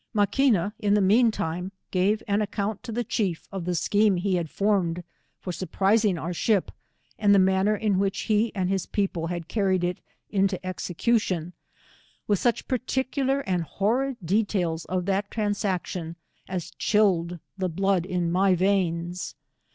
[0.15, 4.49] Maquina io the mean time gave an account to the chief,^of the scheme he had
[4.49, 5.03] form ed
[5.39, 6.71] for surprising our ship,
[7.19, 9.99] and the manner in which he and his people had carried it
[10.31, 11.53] into execution,
[12.25, 16.15] with such particular and horrid details of that tran saction
[16.49, 19.35] as chilled the blood in my veins.